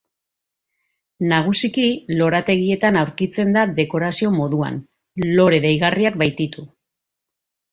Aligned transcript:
Nagusiki 1.33 1.85
lorategietan 2.21 2.97
aurkitzen 3.03 3.53
da 3.59 3.67
dekorazio 3.81 4.33
moduan, 4.39 4.81
lore 5.37 5.61
deigarriak 5.67 6.19
baititu. 6.25 6.67